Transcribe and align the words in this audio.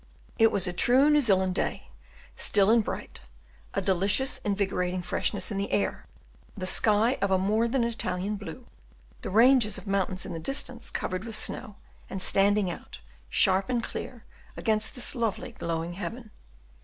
It 0.39 0.51
was 0.51 0.65
a 0.65 0.73
true 0.73 1.11
New 1.11 1.21
Zealand 1.21 1.53
day, 1.53 1.89
still 2.35 2.71
and 2.71 2.83
bright, 2.83 3.19
a 3.75 3.83
delicious 3.83 4.39
invigorating 4.39 5.03
freshness 5.03 5.51
in 5.51 5.59
the 5.59 5.69
air, 5.71 6.07
without 6.55 6.59
the 6.59 6.59
least 6.61 6.83
chill, 6.83 6.97
the 6.97 7.11
sky 7.11 7.17
of 7.21 7.29
a 7.29 7.37
more 7.37 7.67
than 7.67 7.83
Italian 7.83 8.35
blue, 8.35 8.65
the 9.21 9.29
ranges 9.29 9.77
of 9.77 9.85
mountains 9.85 10.25
in 10.25 10.33
the 10.33 10.39
distance 10.39 10.89
covered 10.89 11.23
with 11.23 11.35
snow, 11.35 11.75
and 12.09 12.19
standing 12.19 12.71
out, 12.71 12.97
sharp 13.29 13.69
and 13.69 13.83
clear 13.83 14.25
against 14.57 14.95
this 14.95 15.13
lovely 15.13 15.51
glowing 15.51 15.93
heaven. 15.93 16.31